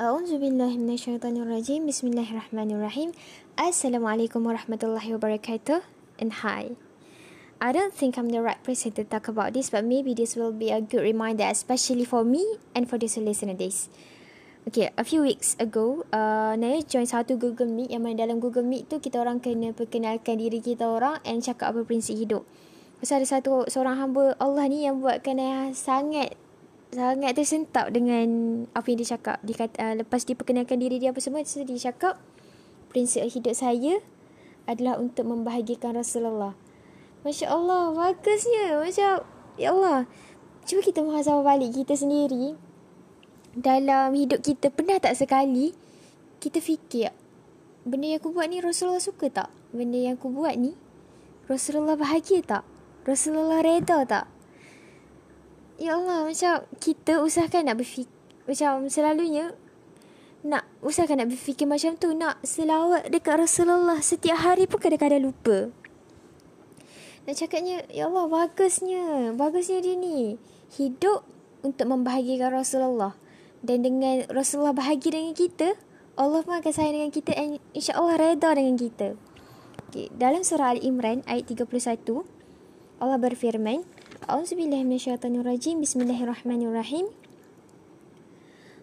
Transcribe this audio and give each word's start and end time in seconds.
A'udzubillahiminasyaitanirrajim. 0.00 1.84
Bismillahirrahmanirrahim. 1.84 3.12
Assalamualaikum 3.52 4.48
warahmatullahi 4.48 5.12
wabarakatuh. 5.12 5.84
And 6.16 6.40
hi. 6.40 6.80
I 7.60 7.68
don't 7.76 7.92
think 7.92 8.16
I'm 8.16 8.32
the 8.32 8.40
right 8.40 8.56
person 8.64 8.96
to 8.96 9.04
talk 9.04 9.28
about 9.28 9.52
this, 9.52 9.68
but 9.68 9.84
maybe 9.84 10.16
this 10.16 10.40
will 10.40 10.56
be 10.56 10.72
a 10.72 10.80
good 10.80 11.04
reminder, 11.04 11.44
especially 11.44 12.08
for 12.08 12.24
me 12.24 12.40
and 12.72 12.88
for 12.88 12.96
those 12.96 13.20
who 13.20 13.28
listen 13.28 13.52
to 13.52 13.56
this. 13.60 13.92
Okay, 14.64 14.88
a 14.96 15.04
few 15.04 15.20
weeks 15.20 15.52
ago, 15.60 16.08
uh, 16.16 16.56
Naya 16.56 16.80
join 16.80 17.04
satu 17.04 17.36
Google 17.36 17.68
Meet 17.68 17.92
yang 17.92 18.08
mana 18.08 18.24
dalam 18.24 18.40
Google 18.40 18.64
Meet 18.64 18.88
tu 18.88 19.04
kita 19.04 19.20
orang 19.20 19.44
kena 19.44 19.76
perkenalkan 19.76 20.40
diri 20.40 20.64
kita 20.64 20.88
orang 20.88 21.20
and 21.28 21.44
cakap 21.44 21.76
apa 21.76 21.84
prinsip 21.84 22.16
hidup. 22.16 22.48
Pasal 23.04 23.20
ada 23.20 23.28
satu 23.28 23.68
seorang 23.68 24.00
hamba 24.00 24.32
Allah 24.40 24.64
ni 24.64 24.88
yang 24.88 25.04
buatkan 25.04 25.36
Naya 25.36 25.76
sangat 25.76 26.40
sangat 26.90 27.38
tersentap 27.38 27.94
dengan 27.94 28.26
apa 28.74 28.86
yang 28.90 28.98
dia 29.02 29.14
cakap. 29.14 29.38
Dia 29.46 29.56
kata, 29.56 29.76
uh, 29.78 29.94
lepas 30.02 30.26
diperkenalkan 30.26 30.78
diri 30.82 30.98
dia 30.98 31.14
apa 31.14 31.22
semua, 31.22 31.42
dia 31.42 31.80
cakap 31.90 32.18
prinsip 32.90 33.22
hidup 33.22 33.54
saya 33.54 34.02
adalah 34.66 34.98
untuk 34.98 35.26
membahagikan 35.26 35.94
Rasulullah. 35.94 36.58
Masya 37.22 37.52
Allah, 37.52 37.94
bagusnya. 37.94 38.80
Macam, 38.82 39.22
ya 39.54 39.68
Allah. 39.70 40.10
Cuba 40.66 40.80
kita 40.84 41.00
muhasabah 41.02 41.56
balik 41.56 41.74
kita 41.74 41.94
sendiri. 41.94 42.58
Dalam 43.54 44.14
hidup 44.14 44.42
kita, 44.42 44.70
pernah 44.70 44.98
tak 45.02 45.18
sekali 45.18 45.74
kita 46.38 46.62
fikir, 46.62 47.10
benda 47.82 48.14
yang 48.14 48.22
aku 48.22 48.32
buat 48.32 48.46
ni 48.48 48.62
Rasulullah 48.62 49.02
suka 49.02 49.28
tak? 49.28 49.50
Benda 49.74 49.98
yang 49.98 50.16
aku 50.16 50.30
buat 50.32 50.54
ni, 50.54 50.72
Rasulullah 51.50 51.98
bahagia 51.98 52.40
tak? 52.46 52.64
Rasulullah 53.04 53.60
reda 53.60 54.06
tak? 54.06 54.30
Ya 55.80 55.96
Allah, 55.96 56.28
macam 56.28 56.68
kita 56.76 57.24
usahakan 57.24 57.72
nak 57.72 57.80
berfikir, 57.80 58.12
macam 58.44 58.84
selalunya, 58.92 59.56
nak 60.44 60.68
usahakan 60.84 61.24
nak 61.24 61.28
berfikir 61.32 61.64
macam 61.64 61.96
tu, 61.96 62.12
nak 62.12 62.36
selawat 62.44 63.08
dekat 63.08 63.40
Rasulullah 63.40 63.96
setiap 64.04 64.44
hari 64.44 64.68
pun 64.68 64.76
kadang-kadang 64.76 65.32
lupa. 65.32 65.72
Nak 67.24 67.32
cakapnya, 67.32 67.88
Ya 67.88 68.12
Allah, 68.12 68.28
bagusnya. 68.28 69.32
Bagusnya 69.36 69.80
dia 69.80 69.96
ni. 69.96 70.40
Hidup 70.76 71.24
untuk 71.60 71.88
membahagikan 71.88 72.52
Rasulullah. 72.52 73.16
Dan 73.60 73.84
dengan 73.84 74.24
Rasulullah 74.32 74.72
bahagia 74.72 75.16
dengan 75.16 75.36
kita, 75.36 75.76
Allah 76.16 76.40
pun 76.40 76.56
akan 76.56 76.72
sayang 76.72 76.96
dengan 76.96 77.12
kita 77.12 77.32
dan 77.36 77.60
insyaAllah 77.76 78.16
reda 78.16 78.56
dengan 78.56 78.76
kita. 78.76 79.16
Okay. 79.88 80.08
Dalam 80.16 80.44
surah 80.44 80.76
Al-Imran 80.76 81.24
ayat 81.28 81.48
31, 81.48 82.24
Allah 83.00 83.18
berfirman, 83.20 83.84
A'udzubillahi 84.28 84.84
minasyaitonirrajim. 84.84 85.80
Bismillahirrahmanirrahim. 85.80 87.08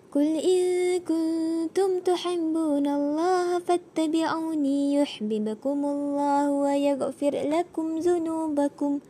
Qul 0.09 0.33
in 0.33 0.97
kuntum 1.05 2.02
tuhibbunallaha 2.02 3.61
fattabi'uni 3.61 4.97
yuhibbukumullahu 4.97 6.65
wa 6.65 6.73
yaghfir 6.73 7.38
lakum 7.45 8.02
dzunubakum. 8.02 9.05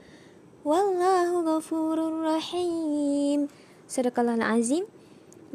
Wallahu 0.67 1.47
ghafurur 1.47 2.27
rahim. 2.27 3.47
Sadaqallah 3.87 4.35
azim. 4.51 4.83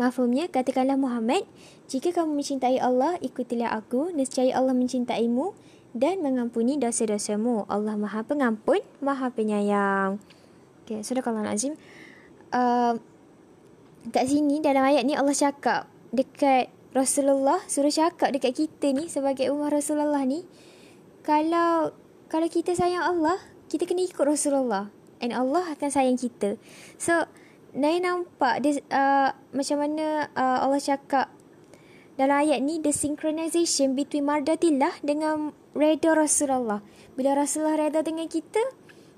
Mafhumnya 0.01 0.49
katakanlah 0.49 0.97
Muhammad, 0.97 1.45
jika 1.85 2.17
kamu 2.17 2.41
mencintai 2.41 2.81
Allah, 2.81 3.21
ikutilah 3.21 3.77
aku, 3.77 4.09
nescaya 4.17 4.57
Allah 4.57 4.73
mencintaimu 4.73 5.53
dan 5.93 6.25
mengampuni 6.25 6.81
dosa-dosamu. 6.81 7.69
Allah 7.69 8.01
Maha 8.01 8.25
Pengampun, 8.25 8.81
Maha 9.05 9.29
Penyayang. 9.29 10.17
Okay, 10.83 11.01
sudah 11.07 11.23
kalau 11.23 11.43
Azim. 11.47 11.79
Uh, 12.51 12.99
kat 14.11 14.27
sini 14.27 14.59
dalam 14.59 14.83
ayat 14.83 15.07
ni 15.07 15.15
Allah 15.15 15.33
cakap 15.33 15.87
dekat 16.11 16.69
Rasulullah 16.93 17.63
suruh 17.71 17.89
cakap 17.89 18.35
dekat 18.35 18.53
kita 18.53 18.93
ni 18.93 19.09
sebagai 19.09 19.49
umat 19.55 19.73
Rasulullah 19.73 20.21
ni 20.27 20.45
kalau 21.25 21.95
kalau 22.27 22.49
kita 22.51 22.75
sayang 22.75 23.07
Allah 23.07 23.39
kita 23.71 23.89
kena 23.89 24.05
ikut 24.05 24.27
Rasulullah. 24.27 24.93
And 25.23 25.31
Allah 25.31 25.71
akan 25.79 25.89
sayang 25.89 26.19
kita. 26.19 26.59
So 26.99 27.31
Naya 27.73 28.05
nampak 28.05 28.61
dia, 28.61 28.85
uh, 28.93 29.33
macam 29.55 29.81
mana 29.81 30.29
uh, 30.37 30.67
Allah 30.67 30.83
cakap 30.83 31.33
dalam 32.21 32.45
ayat 32.45 32.61
ni 32.61 32.85
the 32.85 32.93
synchronization 32.93 33.97
between 33.97 34.29
mardatillah 34.29 34.93
dengan 35.01 35.57
reda 35.73 36.13
Rasulullah. 36.13 36.85
Bila 37.17 37.33
Rasulullah 37.33 37.89
reda 37.89 38.05
dengan 38.05 38.29
kita 38.29 38.61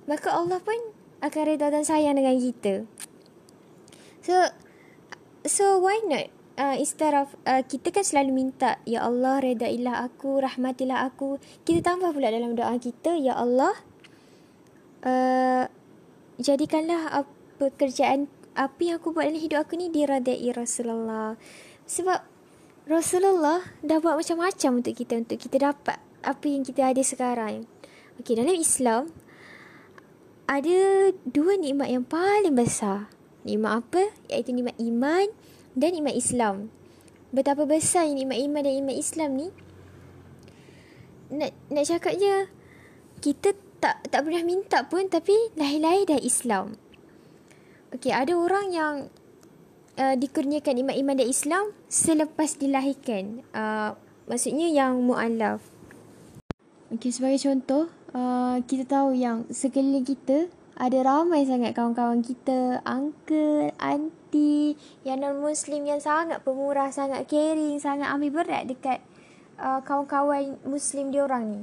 maka 0.06 0.30
Allah 0.30 0.62
pun 0.62 0.76
akan 1.24 1.42
reda 1.48 1.72
dan 1.72 1.84
sayang 1.88 2.20
dengan 2.20 2.36
kita. 2.36 2.84
So 4.20 4.36
so 5.44 5.80
why 5.80 6.00
not? 6.04 6.28
Uh, 6.54 6.78
instead 6.78 7.10
of 7.18 7.34
uh, 7.50 7.66
kita 7.66 7.90
kan 7.90 8.06
selalu 8.06 8.30
minta 8.30 8.78
ya 8.86 9.02
Allah 9.02 9.42
redailah 9.42 10.06
aku 10.06 10.38
rahmatilah 10.38 11.02
aku. 11.08 11.42
Kita 11.66 11.82
tambah 11.82 12.14
pula 12.14 12.30
dalam 12.30 12.54
doa 12.54 12.78
kita 12.78 13.18
ya 13.18 13.34
Allah 13.34 13.74
uh, 15.02 15.66
jadikanlah 16.38 17.10
apa 17.10 17.32
pekerjaan 17.58 18.26
apa 18.54 18.78
yang 18.82 19.02
aku 19.02 19.10
buat 19.14 19.26
dalam 19.26 19.42
hidup 19.42 19.66
aku 19.66 19.74
ni 19.78 19.90
diradai 19.90 20.46
Rasulullah. 20.54 21.34
Sebab 21.86 22.20
Rasulullah 22.86 23.64
dah 23.82 23.98
buat 23.98 24.14
macam-macam 24.20 24.70
untuk 24.84 24.94
kita 24.94 25.18
untuk 25.18 25.38
kita 25.40 25.72
dapat 25.72 25.98
apa 26.22 26.44
yang 26.46 26.62
kita 26.62 26.94
ada 26.94 27.02
sekarang. 27.02 27.66
Okey 28.22 28.38
dalam 28.38 28.54
Islam 28.54 29.10
ada 30.44 31.10
dua 31.24 31.56
nikmat 31.56 31.88
yang 31.88 32.04
paling 32.04 32.52
besar 32.52 33.14
Nikmat 33.44 33.72
apa? 33.84 34.02
Iaitu 34.32 34.56
nikmat 34.56 34.76
iman 34.80 35.28
dan 35.76 35.92
nikmat 35.92 36.16
Islam. 36.16 36.72
Betapa 37.28 37.68
besar 37.68 38.08
nikmat 38.08 38.40
iman 38.40 38.64
dan 38.64 38.72
nikmat 38.80 38.96
Islam 38.96 39.30
ni? 39.36 39.48
Nak 41.28 41.52
nak 41.68 41.84
cakapnya 41.84 42.48
kita 43.20 43.52
tak 43.84 44.00
tak 44.08 44.24
pernah 44.24 44.40
minta 44.40 44.88
pun 44.88 45.12
tapi 45.12 45.36
lahir-lahir 45.60 46.08
dah 46.08 46.20
Islam. 46.24 46.80
Okey, 47.92 48.16
ada 48.16 48.32
orang 48.32 48.66
yang 48.72 48.94
uh, 50.00 50.16
dikurniakan 50.16 50.80
nikmat 50.80 50.96
iman 51.04 51.14
dan 51.20 51.28
Islam 51.28 51.64
selepas 51.92 52.56
dilahirkan. 52.56 53.44
Uh, 53.52 53.92
maksudnya 54.24 54.72
yang 54.72 55.04
mualaf. 55.04 55.60
Okey, 56.96 57.12
sebagai 57.12 57.44
contoh, 57.44 57.92
uh, 58.14 58.56
kita 58.64 58.86
tahu 58.86 59.12
yang 59.12 59.44
sekeliling 59.50 60.06
kita 60.06 60.48
ada 60.74 61.06
ramai 61.06 61.46
sangat 61.46 61.70
kawan-kawan 61.70 62.18
kita, 62.18 62.82
uncle, 62.82 63.70
auntie 63.78 64.74
yang 65.06 65.22
non-muslim 65.22 65.86
yang 65.86 66.02
sangat 66.02 66.42
pemurah, 66.42 66.90
sangat 66.90 67.30
caring, 67.30 67.78
sangat 67.78 68.10
ambil 68.10 68.42
berat 68.42 68.66
dekat 68.66 68.98
uh, 69.58 69.78
kawan-kawan 69.86 70.58
muslim 70.66 71.14
dia 71.14 71.26
orang 71.26 71.44
ni. 71.46 71.62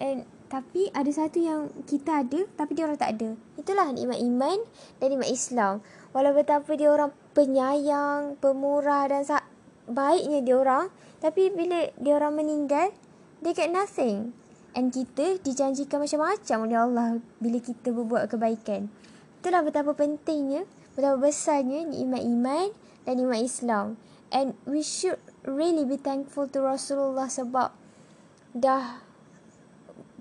And 0.00 0.24
tapi 0.48 0.88
ada 0.94 1.10
satu 1.10 1.42
yang 1.42 1.60
kita 1.84 2.24
ada 2.24 2.46
tapi 2.56 2.78
dia 2.78 2.88
orang 2.88 3.00
tak 3.00 3.18
ada. 3.20 3.36
Itulah 3.60 3.92
nikmat 3.92 4.20
iman 4.22 4.58
dan 5.02 5.06
nikmat 5.12 5.28
Islam. 5.28 5.74
Walau 6.16 6.32
betapa 6.32 6.72
dia 6.78 6.88
orang 6.88 7.12
penyayang, 7.36 8.38
pemurah 8.40 9.10
dan 9.10 9.26
sa- 9.26 9.48
baiknya 9.84 10.40
dia 10.40 10.56
orang, 10.56 10.88
tapi 11.20 11.52
bila 11.52 11.92
dia 12.00 12.14
orang 12.16 12.40
meninggal, 12.40 12.94
they 13.44 13.52
get 13.52 13.68
nothing. 13.68 14.32
And 14.74 14.90
kita 14.90 15.38
dijanjikan 15.38 16.02
macam-macam 16.02 16.56
oleh 16.66 16.78
Allah 16.78 17.08
bila 17.38 17.62
kita 17.62 17.94
berbuat 17.94 18.26
kebaikan. 18.26 18.90
Itulah 19.38 19.62
betapa 19.62 19.94
pentingnya, 19.94 20.66
betapa 20.98 21.14
besarnya 21.22 21.86
nikmat 21.86 22.26
iman 22.26 22.74
dan 23.06 23.14
nikmat 23.22 23.40
Islam. 23.46 23.86
And 24.34 24.58
we 24.66 24.82
should 24.82 25.22
really 25.46 25.86
be 25.86 25.94
thankful 25.94 26.50
to 26.50 26.58
Rasulullah 26.58 27.30
sebab 27.30 27.70
dah 28.50 28.98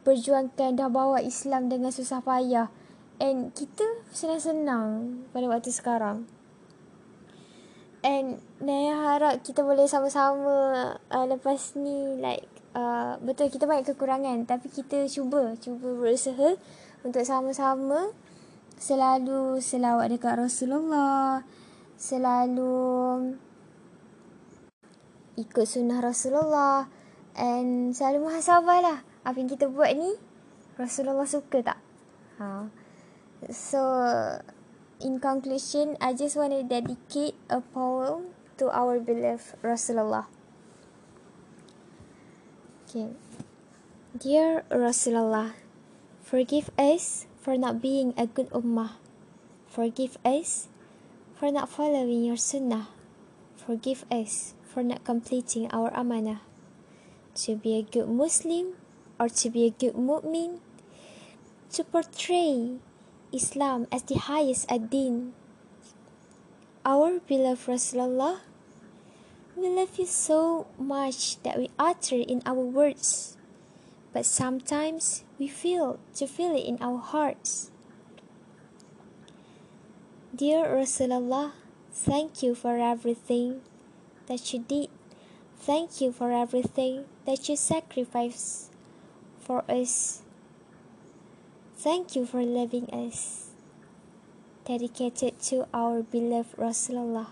perjuangkan, 0.06 0.78
dah 0.78 0.90
bawa 0.92 1.18
Islam 1.26 1.74
dengan 1.74 1.90
susah 1.90 2.22
payah. 2.22 2.70
And 3.18 3.50
kita 3.58 4.06
senang-senang 4.14 5.18
pada 5.34 5.50
waktu 5.50 5.74
sekarang. 5.74 6.30
And 8.04 8.44
Naya 8.60 9.00
harap 9.00 9.48
kita 9.48 9.64
boleh 9.64 9.88
sama-sama 9.88 11.00
uh, 11.08 11.26
lepas 11.26 11.74
ni 11.80 12.20
like 12.20 12.53
uh, 12.74 13.18
betul 13.22 13.50
kita 13.50 13.66
banyak 13.66 13.94
kekurangan. 13.94 14.46
Tapi 14.46 14.68
kita 14.70 15.06
cuba 15.10 15.56
cuba 15.58 15.88
berusaha 15.94 16.58
untuk 17.06 17.24
sama-sama 17.26 18.14
selalu 18.78 19.62
selawat 19.62 20.12
dekat 20.12 20.36
Rasulullah 20.36 21.46
selalu 21.96 22.76
ikut 25.40 25.66
sunnah 25.66 26.04
Rasulullah 26.04 26.92
and 27.38 27.96
selalu 27.96 28.28
muhasabah 28.28 28.80
lah 28.84 28.98
apa 29.24 29.36
yang 29.40 29.50
kita 29.50 29.72
buat 29.72 29.94
ni. 29.96 30.14
Rasulullah 30.74 31.30
suka 31.30 31.62
tak? 31.62 31.80
Ha. 32.42 32.66
so 33.54 33.82
in 35.04 35.20
conclusion 35.22 35.94
I 36.02 36.18
just 36.18 36.34
want 36.34 36.50
to 36.56 36.66
dedicate 36.66 37.38
a 37.46 37.62
poem 37.62 38.34
to 38.58 38.74
our 38.74 38.98
beloved 38.98 39.60
Rasulullah 39.62 40.26
Okay. 42.94 43.18
Dear 44.14 44.70
Rasulullah, 44.70 45.58
forgive 46.22 46.70
us 46.78 47.26
for 47.42 47.58
not 47.58 47.82
being 47.82 48.14
a 48.14 48.30
good 48.30 48.54
ummah. 48.54 49.02
Forgive 49.66 50.22
us 50.22 50.70
for 51.34 51.50
not 51.50 51.74
following 51.74 52.22
your 52.22 52.38
sunnah. 52.38 52.94
forgive 53.58 54.06
us 54.12 54.54
for 54.62 54.84
not 54.84 55.02
completing 55.02 55.72
our 55.72 55.90
amanah. 55.98 56.46
To 57.50 57.56
be 57.56 57.80
a 57.80 57.82
good 57.82 58.10
Muslim 58.10 58.78
or 59.18 59.26
to 59.42 59.50
be 59.50 59.66
a 59.66 59.74
good 59.74 59.98
mu'min, 59.98 60.62
to 61.74 61.82
portray 61.82 62.78
Islam 63.34 63.88
as 63.90 64.04
the 64.06 64.22
highest 64.22 64.70
ad-din. 64.70 65.34
Our 66.86 67.18
beloved 67.26 67.66
Rasulullah, 67.66 68.46
we 69.56 69.70
love 69.70 69.98
you 69.98 70.06
so 70.06 70.68
much 70.78 71.42
that 71.44 71.58
we 71.58 71.70
utter 71.78 72.16
in 72.16 72.42
our 72.46 72.64
words, 72.64 73.38
but 74.12 74.26
sometimes 74.26 75.24
we 75.38 75.48
feel 75.48 76.00
to 76.16 76.28
feel 76.28 76.56
it 76.56 76.66
in 76.66 76.78
our 76.82 76.98
hearts. 76.98 77.72
Dear 80.36 80.66
Rasulullah, 80.66 81.52
thank 81.92 82.42
you 82.42 82.56
for 82.56 82.78
everything 82.78 83.62
that 84.28 84.54
you 84.54 84.60
did. 84.60 84.90
Thank 85.60 86.02
you 86.02 86.12
for 86.12 86.32
everything 86.32 87.06
that 87.26 87.48
you 87.48 87.56
sacrificed 87.56 88.72
for 89.40 89.64
us. 89.70 90.24
Thank 91.78 92.16
you 92.16 92.26
for 92.26 92.42
loving 92.44 92.90
us. 92.90 93.52
Dedicated 94.66 95.40
to 95.52 95.68
our 95.74 96.02
beloved 96.02 96.58
Rasulullah. 96.58 97.28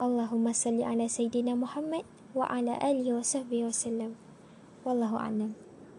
Allahumma 0.00 0.56
salli 0.56 0.80
ala 0.80 1.04
Sayyidina 1.04 1.52
Muhammad 1.52 2.08
wa 2.32 2.48
ala 2.48 2.80
alihi 2.80 3.12
wa 3.12 3.20
sahbihi 3.20 3.68
wa 3.68 3.74
sallam. 3.74 4.12
Wallahu 4.80 5.20
a'lam. 5.20 5.52